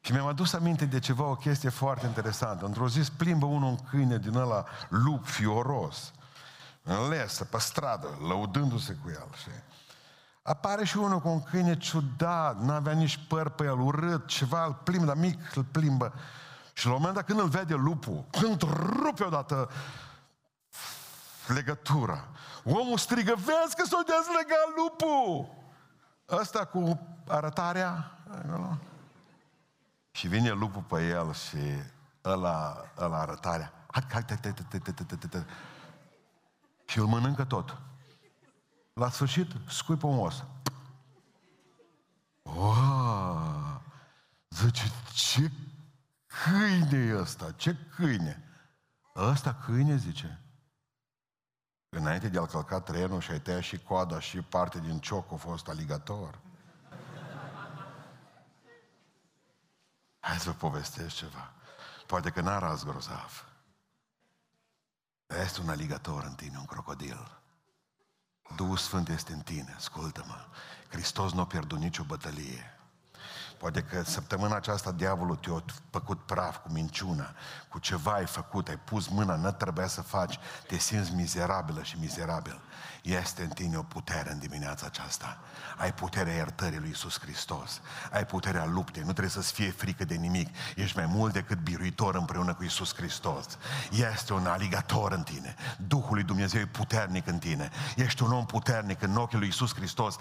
[0.00, 2.64] Și mi-am adus aminte de ceva, o chestie foarte interesantă.
[2.64, 6.12] Într-o zi plimbă unul un câine din ăla lup fioros,
[6.82, 9.28] în lesă, pe stradă, lăudându-se cu el.
[9.42, 9.48] Și
[10.42, 14.74] apare și unul cu un câine ciudat, n-avea nici păr pe el, urât, ceva, îl
[14.84, 16.12] plimbă, dar mic îl plimbă.
[16.72, 18.62] Și la un moment dat când îl vede lupul, când
[19.02, 19.70] rupe odată
[21.46, 22.28] legătura,
[22.64, 25.60] omul strigă, vezi că s-a dezlegat lupul!
[26.28, 28.78] Ăsta cu arătarea, acolo,
[30.10, 31.58] și vine lupul pe el și
[32.24, 33.72] ăla, ăla arătarea.
[33.90, 34.52] Hai, hai, hai, hai,
[34.84, 35.44] hai, hai, hai, hai.
[36.86, 37.80] Și îl mănâncă tot.
[38.92, 40.44] La sfârșit, scuipă un os.
[42.42, 43.76] Oh,
[44.50, 45.50] zice, ce
[46.26, 47.52] câine e ăsta?
[47.52, 48.44] Ce câine?
[49.16, 50.40] Ăsta câine, zice.
[51.88, 55.36] Înainte de a-l călca trenul și ai tăiat și coada și parte din cioc a
[55.36, 56.38] fost aligator.
[60.20, 61.52] Hai să vă povestesc ceva.
[62.06, 63.51] Poate că n-a ras grozav.
[65.32, 67.40] Dar este un aligator în tine, un crocodil.
[68.56, 70.46] Duhul Sfânt este în tine, ascultă-mă.
[70.88, 72.78] Hristos nu a pierdut nicio bătălie.
[73.58, 77.34] Poate că săptămâna aceasta diavolul te-a făcut praf cu minciuna,
[77.68, 81.98] cu ceva ai făcut, ai pus mâna, nu trebuia să faci, te simți mizerabilă și
[81.98, 82.60] mizerabil.
[83.02, 85.38] Este în tine o putere în dimineața aceasta.
[85.76, 87.80] Ai puterea iertării lui Isus Hristos.
[88.12, 89.02] Ai puterea luptei.
[89.02, 90.48] Nu trebuie să-ți fie frică de nimic.
[90.76, 93.58] Ești mai mult decât biruitor împreună cu Isus Hristos.
[94.12, 95.54] Este un aligator în tine.
[95.86, 97.70] Duhul lui Dumnezeu e puternic în tine.
[97.96, 100.16] Ești un om puternic în ochii lui Isus Hristos.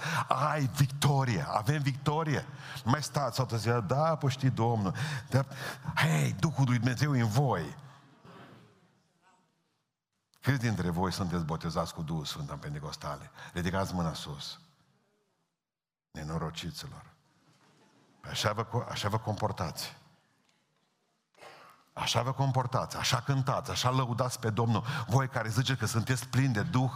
[0.52, 1.46] Ai victorie.
[1.48, 2.46] Avem victorie.
[2.84, 4.94] Nu mai stați sau zice, da, păi știi Domnul.
[5.30, 5.46] Dar,
[5.96, 7.80] hei, Duhul lui Dumnezeu e în voi.
[10.42, 13.32] Câți dintre voi sunteți botezați cu Duhul Sfânt în Pentecostale?
[13.54, 14.60] Ridicați mâna sus.
[16.12, 17.04] Nenorociților.
[18.30, 20.00] Așa vă, așa vă comportați.
[21.94, 24.84] Așa vă comportați, așa cântați, așa lăudați pe Domnul.
[25.08, 26.92] Voi care ziceți că sunteți plini de Duh,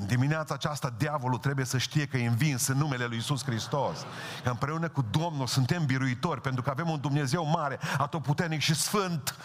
[0.00, 4.06] în dimineața aceasta, diavolul trebuie să știe că e învins în numele Lui Isus Hristos.
[4.42, 9.36] Că împreună cu Domnul suntem biruitori, pentru că avem un Dumnezeu mare, atotputernic și sfânt.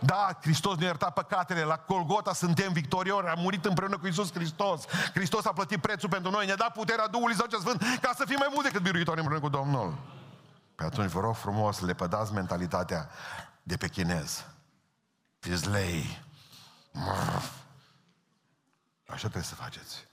[0.00, 4.86] Da, Hristos ne-a iertat păcatele, la Golgota suntem victoriori, am murit împreună cu Isus Hristos.
[5.14, 8.24] Hristos a plătit prețul pentru noi, ne-a dat puterea Duhului Său cel Sfânt ca să
[8.24, 9.98] fim mai mult decât biruitori împreună cu Domnul.
[10.74, 13.08] Pe atunci vă rog frumos, le pădați mentalitatea
[13.62, 14.44] de pe chinez.
[15.38, 16.22] Fiți lei.
[19.06, 20.08] Așa trebuie să faceți.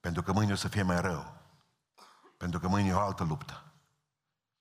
[0.00, 1.32] Pentru că mâine o să fie mai rău.
[2.36, 3.62] Pentru că mâine e o altă luptă.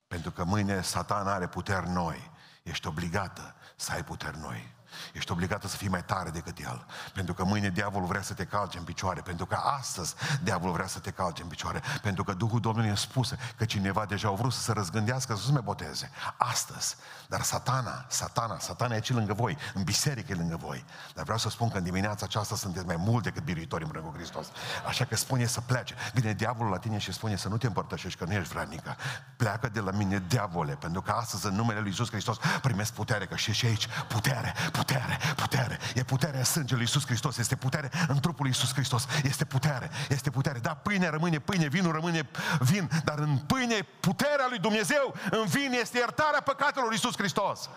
[0.08, 2.32] Pentru că mâine satan are puteri noi.
[2.69, 4.75] Ești obligată să ai puteri noi.
[5.13, 6.86] Ești obligată să fii mai tare decât el.
[7.13, 9.21] Pentru că mâine diavolul vrea să te calce în picioare.
[9.21, 11.81] Pentru că astăzi diavolul vrea să te calce în picioare.
[12.01, 15.45] Pentru că Duhul Domnului ne spuse că cineva deja a vrut să se răzgândească, să
[15.45, 16.12] se mai boteze.
[16.38, 16.95] Astăzi.
[17.27, 19.57] Dar satana, satana, satana e aici lângă voi.
[19.73, 20.86] În biserică e lângă voi.
[21.13, 24.13] Dar vreau să spun că în dimineața aceasta sunteți mai mult decât biruitori în cu
[24.15, 24.47] Hristos.
[24.88, 25.95] Așa că spune să plece.
[26.13, 28.95] Vine diavolul la tine și spune să nu te împărtășești, că nu ești vrednică.
[29.38, 33.25] Pleacă de la mine, diavole, pentru că astăzi în numele Lui Iisus Hristos primesc putere,
[33.25, 34.87] că și, și aici putere, putere,
[35.36, 35.80] putere.
[35.95, 39.06] E puterea sângelui Iisus Hristos, este putere în trupul lui Iisus Hristos.
[39.23, 40.60] Este putere, este putere.
[40.60, 45.71] Da, pâine rămâne pâine, vinul rămâne vin, dar în pâine puterea lui Dumnezeu, în vin
[45.82, 47.69] este iertarea păcatelor lui Iisus Hristos.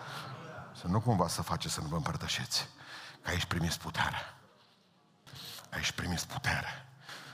[0.81, 2.67] Să nu cumva să faceți să nu vă împărtășiți.
[3.21, 4.35] Că aici primiți putere.
[5.69, 6.85] Aici primiți putere.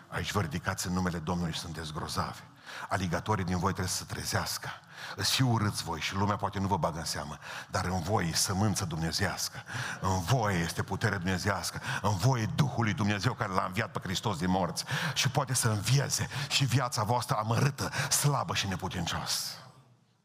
[0.08, 2.42] Aici vă ridicați în numele Domnului și sunteți grozavi.
[2.90, 4.70] Aligatorii din voi trebuie să se trezească.
[5.16, 7.38] Îți fi urâți voi și lumea poate nu vă bagă în seamă,
[7.70, 9.64] dar în voi e sămânță dumnezească,
[10.02, 14.00] în voi este putere dumnezească, în voi e Duhul lui Dumnezeu care l-a înviat pe
[14.04, 19.54] Hristos din morți și poate să învieze și viața voastră amărâtă, slabă și neputincioasă.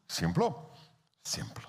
[0.05, 0.69] Simplu?
[1.21, 1.67] Simplu.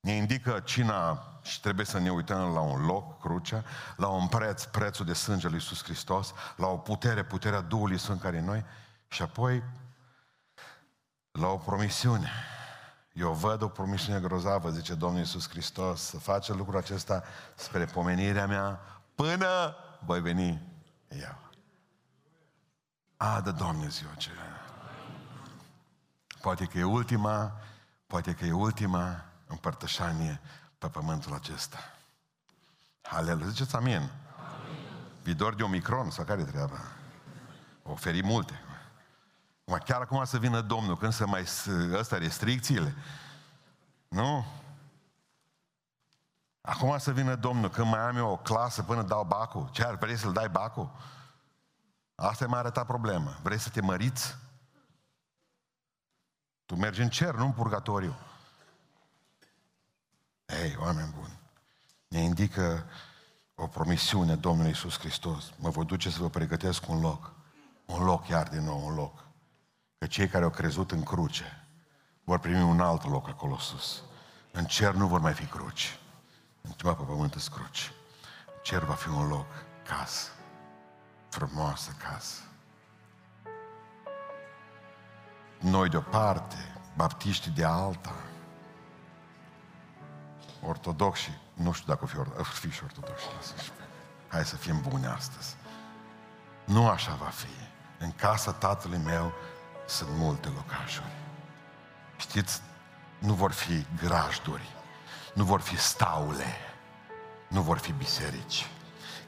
[0.00, 3.64] Ne indică cina și trebuie să ne uităm la un loc, crucea,
[3.96, 8.20] la un preț, prețul de sânge lui Iisus Hristos, la o putere, puterea Duhului Sfânt
[8.20, 8.64] care e noi
[9.08, 9.62] și apoi
[11.30, 12.30] la o promisiune.
[13.12, 18.46] Eu văd o promisiune grozavă, zice Domnul Iisus Hristos, să face lucrul acesta spre pomenirea
[18.46, 18.80] mea
[19.14, 20.62] până voi veni
[21.08, 21.38] eu.
[23.16, 24.64] A, de Doamne ziua aceea.
[26.40, 27.60] Poate că e ultima,
[28.06, 30.40] poate că e ultima împărtășanie
[30.78, 31.78] pe pământul acesta.
[33.02, 33.48] Aleluia.
[33.48, 33.94] Ziceți amin.
[33.94, 34.10] amin.
[35.22, 36.80] Vidor de Omicron sau care treaba?
[37.82, 38.65] Oferi multe.
[39.68, 41.44] Mă, chiar acum să vină Domnul, când să mai...
[41.92, 42.94] Ăsta, restricțiile.
[44.08, 44.44] Nu?
[46.60, 49.68] Acum să vină Domnul, când mai am eu o clasă până dau bacul.
[49.72, 50.90] Ce ar vrei să-l dai bacul?
[52.14, 53.38] Asta e mai arătat problemă.
[53.42, 54.36] Vrei să te măriți?
[56.64, 58.16] Tu mergi în cer, nu în purgatoriu.
[60.46, 61.38] Ei, oameni buni,
[62.08, 62.84] ne indică
[63.54, 65.52] o promisiune Domnului Iisus Hristos.
[65.58, 67.32] Mă voi duce să vă pregătesc un loc.
[67.86, 69.24] Un loc, iar din nou, un loc
[70.06, 71.66] că cei care au crezut în cruce
[72.24, 74.02] vor primi un alt loc acolo sus.
[74.52, 75.98] În cer nu vor mai fi cruci.
[76.60, 77.92] În ceva pe pământ sunt cruci.
[78.46, 79.46] În cer va fi un loc,
[79.88, 80.30] casă.
[81.28, 82.42] Frumoasă casă.
[85.60, 88.14] Noi de o parte, baptiștii de alta,
[90.62, 93.26] ortodoxi, nu știu dacă o fi, or- fi și ortodoxi,
[94.28, 95.56] hai să fim buni astăzi.
[96.64, 97.54] Nu așa va fi.
[97.98, 99.32] În casa tatălui meu
[99.86, 101.12] sunt multe locașuri.
[102.16, 102.62] Știți,
[103.18, 104.74] nu vor fi grajduri,
[105.34, 106.56] nu vor fi staule,
[107.48, 108.66] nu vor fi biserici.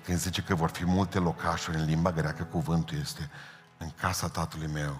[0.04, 3.30] Când zice că vor fi multe locașuri în limba greacă, cuvântul este
[3.78, 4.98] în casa tatălui meu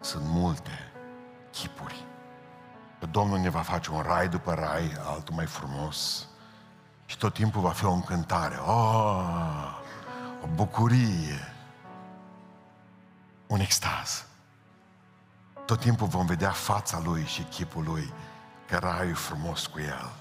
[0.00, 0.92] sunt multe
[1.50, 2.04] chipuri.
[2.98, 6.28] Că Domnul ne va face un rai după rai, altul mai frumos.
[7.06, 8.56] Și tot timpul va fi o încântare.
[8.56, 9.78] Oh,
[10.42, 11.54] o bucurie.
[13.46, 14.24] Un extaz.
[15.64, 18.12] Tot timpul vom vedea fața Lui și chipul Lui,
[18.68, 20.12] că raiul frumos cu El.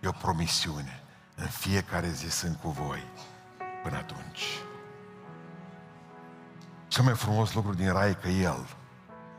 [0.00, 1.02] E o promisiune.
[1.34, 3.04] În fiecare zi sunt cu voi
[3.82, 4.44] până atunci.
[6.88, 8.66] Cel mai frumos lucru din rai e că El,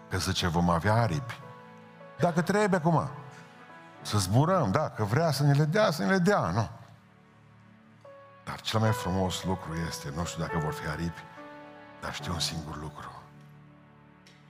[0.09, 1.39] că zice, vom avea aripi.
[2.19, 3.09] Dacă trebuie acum,
[4.01, 6.69] să zburăm, da, că vrea să ne le dea, să ne le dea, nu.
[8.43, 11.23] Dar cel mai frumos lucru este, nu știu dacă vor fi aripi,
[12.01, 13.20] dar știu un singur lucru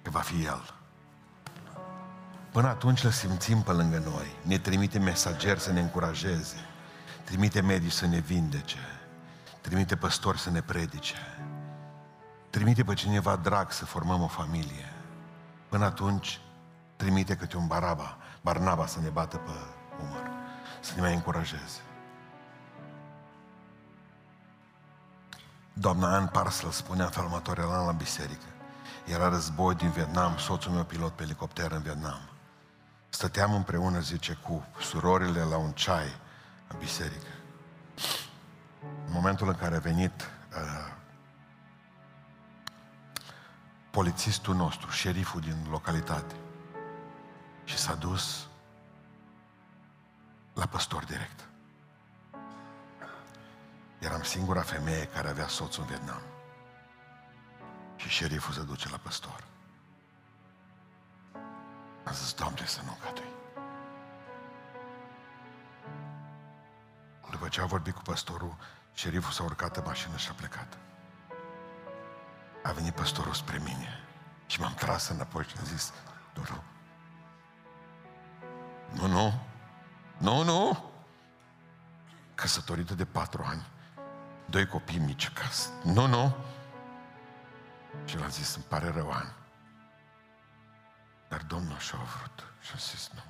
[0.02, 0.74] că va fi El.
[2.52, 4.36] Până atunci le simțim pe lângă noi.
[4.42, 6.56] Ne trimite mesageri să ne încurajeze.
[7.24, 8.78] Trimite medici să ne vindece.
[9.62, 11.16] Trimite păstori să ne predice.
[12.50, 14.94] Trimite pe cineva drag să formăm o familie.
[15.70, 16.40] Până atunci,
[16.96, 19.52] trimite câte un baraba, Barnaba să ne bată pe
[20.04, 20.30] umăr.
[20.80, 21.82] să ne mai încurajeze.
[25.74, 28.46] Doamna Ann Parsel spunea în felul următor, era la biserică.
[29.06, 32.20] Era război din Vietnam, soțul meu pilot pe elicopter în Vietnam.
[33.10, 36.16] Stăteam împreună, zice, cu surorile la un ceai
[36.68, 37.28] în biserică.
[38.82, 40.94] În momentul în care a venit uh,
[43.92, 46.36] polițistul nostru, șeriful din localitate,
[47.64, 48.48] și s-a dus
[50.54, 51.48] la păstor direct.
[54.00, 56.22] Eram singura femeie care avea soț în Vietnam.
[58.02, 59.44] Și șeriful se duce la păstor.
[62.04, 63.30] Am zis, Doamne, să nu cadui.
[67.32, 68.56] După ce a vorbit cu păstorul,
[68.94, 70.78] șeriful s-a urcat în mașină și a plecat.
[72.64, 74.04] A venit păstorul spre mine
[74.46, 75.94] și m-am tras înapoi și am zis,
[76.34, 76.64] Doru,
[78.94, 79.34] nu, nu,
[80.18, 80.92] nu, nu,
[82.36, 83.68] căsătorită de patru ani,
[84.46, 85.70] doi copii mici acasă.
[85.84, 86.36] Nu, nu.
[88.06, 89.28] Și l-a zis, îmi pare rău, An.
[91.30, 92.54] Dar Domnul așa a vrut.
[92.62, 93.22] Și a zis, nu.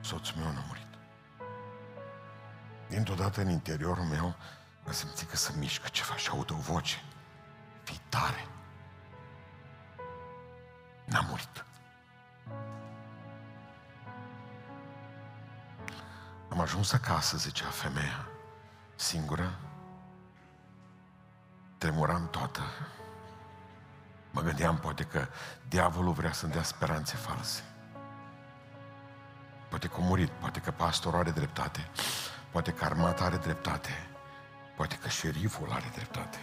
[0.00, 0.86] Soțul meu nu a murit.
[2.88, 4.34] Dintr-o dată în interiorul meu
[4.86, 7.02] am simțit că se mișcă ceva și aud o voce.
[7.82, 8.46] Fii tare.
[11.04, 11.64] N-a murit.
[16.48, 18.28] Am ajuns acasă, zicea femeia,
[18.94, 19.58] singură,
[21.78, 22.62] tremuram toată.
[24.32, 25.26] Mă gândeam poate că
[25.68, 27.62] diavolul vrea să-mi dea speranțe false.
[29.68, 31.88] Poate că a murit, poate că pastorul are dreptate,
[32.50, 33.90] poate că armata are dreptate,
[34.76, 36.38] poate că șeriful are dreptate.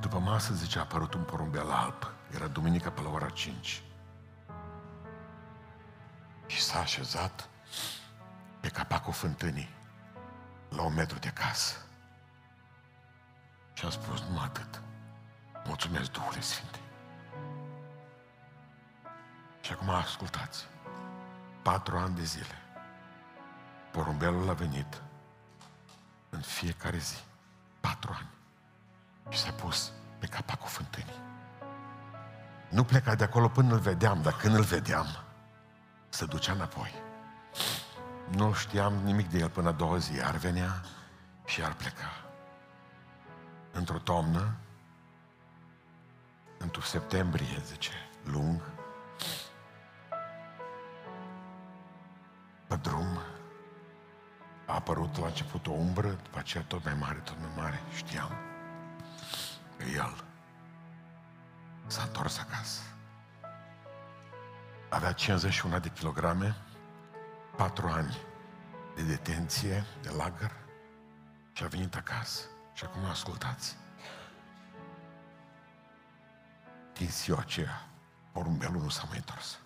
[0.00, 2.12] După masă, zice, a apărut un porumbel alb.
[2.34, 3.82] Era duminica pe la ora 5.
[6.46, 7.48] Și s-a așezat
[8.60, 9.68] pe capacul fântânii
[10.68, 11.83] la un metru de casă.
[13.84, 14.80] Și am spus, nu atât.
[15.66, 16.78] Mulțumesc Duhului Sfinte.
[19.60, 20.66] Și acum ascultați.
[21.62, 22.58] Patru ani de zile.
[23.90, 25.02] Porumbelul a venit
[26.30, 27.16] în fiecare zi.
[27.80, 28.28] Patru ani.
[29.28, 31.20] Și s-a pus pe capacul fântânii.
[32.68, 35.06] Nu pleca de acolo până îl vedeam, dar când îl vedeam,
[36.08, 36.94] se ducea înapoi.
[38.30, 40.20] Nu știam nimic de el până a doua zi.
[40.20, 40.82] Ar venea
[41.44, 42.23] și ar pleca.
[43.74, 44.56] Într-o toamnă,
[46.58, 47.92] într-o septembrie, zice,
[48.24, 48.60] lung,
[52.66, 53.18] pe drum,
[54.66, 58.30] a apărut la început o umbră, după aceea tot mai mare, tot mai mare, știam
[59.76, 60.24] că el
[61.86, 62.82] s-a întors acasă.
[64.88, 66.56] Avea 51 de kilograme,
[67.56, 68.16] patru ani
[68.94, 70.52] de detenție, de lagăr
[71.52, 72.53] și a venit acasă.
[72.74, 73.76] Și acum ascultați.
[76.92, 77.88] Din ziua aceea,
[78.32, 79.58] porumbelul nu s-a mai întors.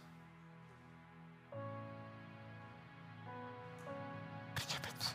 [4.52, 5.14] Pricepeți?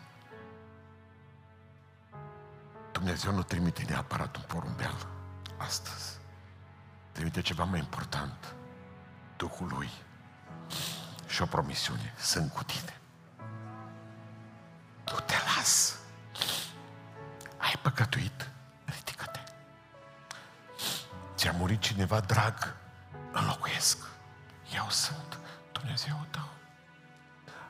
[2.92, 5.08] Dumnezeu nu trimite neapărat un porumbel
[5.58, 6.18] astăzi.
[7.12, 8.56] Trimite ceva mai important.
[9.38, 9.90] Duhul Lui
[11.28, 12.14] și o promisiune.
[12.18, 13.00] Sunt cu tine.
[15.12, 16.03] Nu te las.
[17.94, 18.50] Ai păcătuit,
[18.86, 19.40] ridică-te.
[21.36, 22.76] Ți-a murit cineva drag,
[23.32, 23.98] înlocuiesc.
[24.76, 25.40] Eu sunt
[25.72, 26.50] Dumnezeu tău.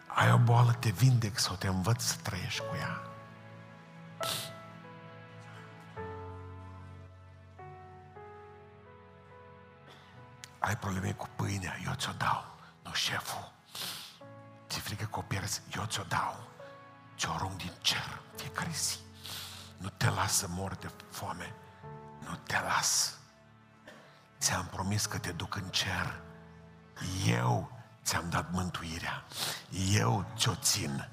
[0.08, 3.02] Ai o boală, te vindec sau te învăț să trăiești cu ea.
[10.60, 13.52] Ai probleme cu pâinea, eu ți-o dau, nu șeful.
[14.70, 16.48] Ți frică că o pierzi, eu ți-o dau.
[17.18, 18.98] Ți-o arunc din cer fiecare zi.
[19.84, 21.54] Nu te las să mor de foame.
[22.20, 23.18] Nu te las.
[24.40, 26.22] Ți-am promis că te duc în cer.
[27.26, 27.72] Eu
[28.04, 29.24] ți-am dat mântuirea.
[29.92, 31.10] Eu ți-o țin.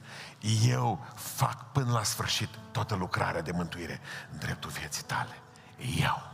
[0.62, 4.00] Eu fac până la sfârșit toată lucrarea de mântuire
[4.32, 5.42] în dreptul vieții tale.
[5.98, 6.32] Eu.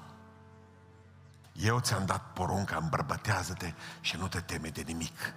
[1.52, 5.34] Eu ți-am dat porunca, îmbărbătează-te și nu te teme de nimic.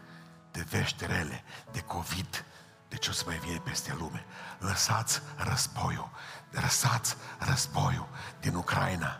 [0.51, 2.45] De vești rele, de COVID,
[2.89, 4.25] de ce o să mai vie peste lume.
[4.60, 6.10] Lăsați războiul,
[6.49, 8.08] lăsați războiul
[8.39, 9.20] din Ucraina.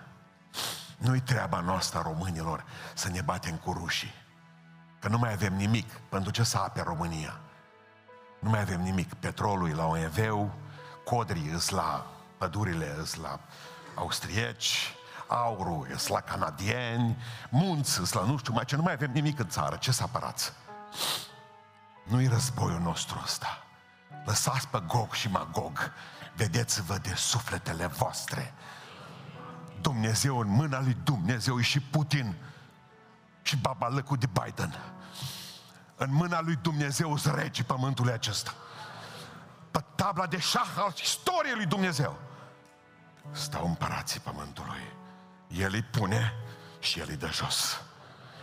[0.98, 4.14] Nu-i treaba noastră, românilor, să ne batem cu rușii.
[5.00, 5.92] Că nu mai avem nimic.
[5.94, 7.40] Pentru ce să ape România?
[8.40, 9.14] Nu mai avem nimic.
[9.14, 10.50] Petrolul e la OMV,
[11.06, 12.06] codrii îs la
[12.38, 13.40] pădurile, îs la
[13.96, 14.94] austrieci,
[15.28, 17.18] aurul, e la canadieni,
[17.50, 20.04] munți, e la nu știu mai ce, nu mai avem nimic în țară, ce să
[20.04, 20.54] apărați?
[22.04, 23.64] Nu-i războiul nostru ăsta.
[24.26, 25.92] Lăsați pe Gog și Magog,
[26.36, 28.54] vedeți-vă de sufletele voastre.
[29.82, 32.36] Dumnezeu în mâna lui Dumnezeu e și Putin
[33.42, 34.76] și babalăcul de Biden.
[35.96, 38.54] În mâna lui Dumnezeu sunt regii pământului acesta.
[39.72, 42.20] Pe tabla de șah al istoriei lui Dumnezeu
[43.32, 44.94] stau împărații pământului.
[45.48, 46.34] El îi pune
[46.80, 47.82] și el îi dă jos.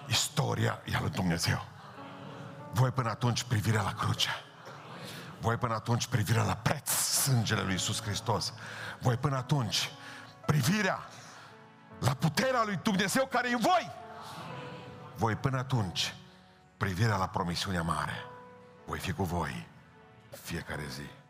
[0.09, 1.65] Istoria e a lui Dumnezeu.
[2.73, 4.31] Voi până atunci privirea la cruce.
[5.41, 8.53] Voi până atunci privirea la preț, sângele lui Iisus Hristos.
[8.99, 9.91] Voi până atunci
[10.47, 10.99] privirea
[11.99, 13.91] la puterea lui Dumnezeu care e în voi.
[15.17, 16.15] Voi până atunci
[16.77, 18.25] privirea la promisiunea mare.
[18.87, 19.67] Voi fi cu voi
[20.43, 21.26] fiecare zi.